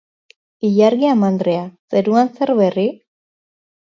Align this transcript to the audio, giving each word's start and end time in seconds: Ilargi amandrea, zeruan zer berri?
Ilargi 0.69 1.09
amandrea, 1.11 1.67
zeruan 1.97 2.33
zer 2.39 2.55
berri? 2.61 2.87